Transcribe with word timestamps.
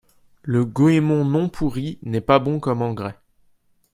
Le 0.41 0.65
goémon 0.65 1.25
non-pourri 1.25 1.99
n’est 2.01 2.21
pas 2.21 2.39
bon 2.39 2.59
comme 2.59 2.81
engrais. 2.81 3.19